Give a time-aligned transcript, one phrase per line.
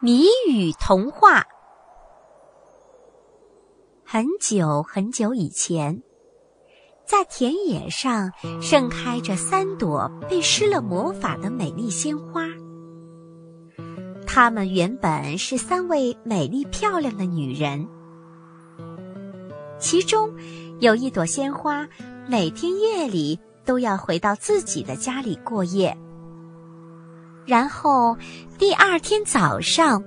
[0.00, 1.44] 谜语童话。
[4.04, 6.04] 很久很久以前，
[7.04, 8.30] 在田野上
[8.62, 12.46] 盛开着三朵被施了魔法的美丽鲜花。
[14.24, 17.88] 它们原本是三位美丽漂亮的女人，
[19.80, 20.32] 其中
[20.78, 21.88] 有一朵鲜花，
[22.28, 25.98] 每天夜里都要回到自己的家里过夜。
[27.48, 28.14] 然后，
[28.58, 30.04] 第二天早上，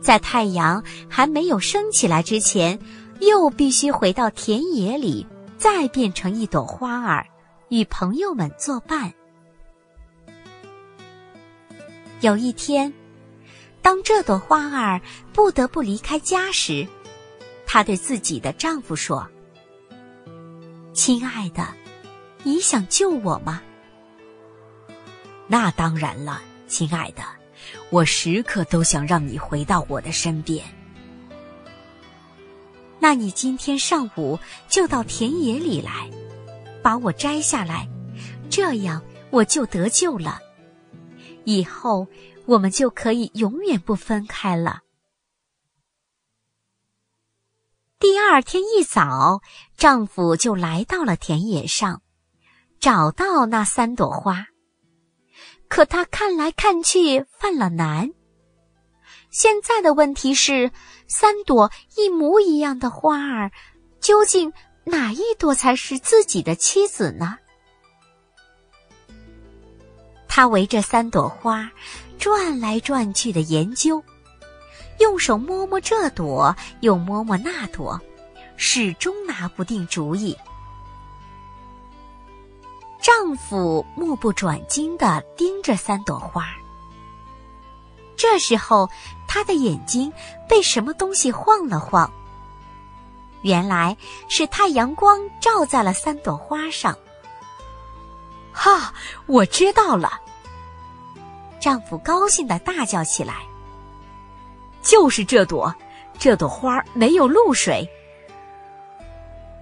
[0.00, 2.78] 在太阳还没有升起来之前，
[3.20, 5.26] 又必须回到田野里，
[5.58, 7.26] 再变成一朵花儿，
[7.68, 9.12] 与朋友们作伴。
[12.22, 12.90] 有一天，
[13.82, 14.98] 当这朵花儿
[15.34, 16.88] 不得不离开家时，
[17.66, 19.28] 她对自己的丈夫说
[20.94, 21.68] ：“亲爱的，
[22.44, 23.60] 你想救我吗
[25.48, 27.22] ？”“那当然了。”亲爱的，
[27.90, 30.64] 我时刻都想让你回到我的身边。
[33.00, 36.10] 那你今天上午就到田野里来，
[36.82, 37.88] 把我摘下来，
[38.50, 40.38] 这样我就得救了。
[41.44, 42.06] 以后
[42.44, 44.82] 我们就可以永远不分开了。
[47.98, 49.40] 第二天一早，
[49.76, 52.02] 丈夫就来到了田野上，
[52.78, 54.48] 找到那三朵花。
[55.68, 58.10] 可他看来看去犯了难。
[59.30, 60.70] 现在的问题是，
[61.06, 63.50] 三朵一模一样的花儿，
[64.00, 64.52] 究竟
[64.84, 67.36] 哪一朵才是自己的妻子呢？
[70.26, 71.70] 他围着三朵花
[72.18, 74.02] 转来转去的研究，
[74.98, 78.00] 用手摸摸这朵，又摸摸那朵，
[78.56, 80.36] 始终拿不定主意。
[83.00, 86.46] 丈夫目不转睛地盯着三朵花。
[88.16, 88.90] 这时候，
[89.28, 90.12] 他的眼睛
[90.48, 92.10] 被什么东西晃了晃。
[93.42, 93.96] 原来
[94.28, 96.96] 是太阳光照在了三朵花上。
[98.52, 98.92] 哈，
[99.26, 100.20] 我知道了！
[101.60, 103.34] 丈夫高兴地大叫起来
[104.82, 105.72] ：“就是这朵，
[106.18, 107.88] 这朵花没有露水。”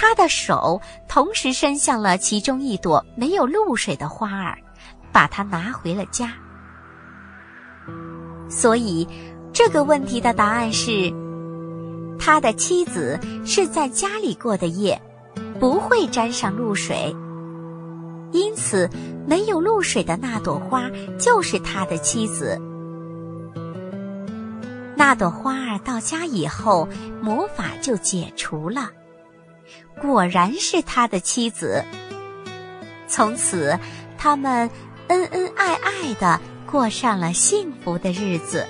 [0.00, 4.56] 他的手同时伸向了其中一朵没有露水的花儿，
[5.12, 6.32] 把它拿回了家。
[8.48, 9.06] 所以，
[9.52, 11.12] 这个问题的答案是：
[12.18, 14.98] 他的妻子是在家里过的夜，
[15.60, 17.14] 不会沾上露水。
[18.32, 18.88] 因此，
[19.26, 22.58] 没有露水的那朵花就是他的妻子。
[24.96, 26.88] 那朵花儿到家以后，
[27.20, 28.88] 魔法就解除了。
[30.00, 31.84] 果然是他的妻子。
[33.06, 33.78] 从此，
[34.16, 34.70] 他们
[35.08, 38.66] 恩恩爱爱的过上了幸福的日子。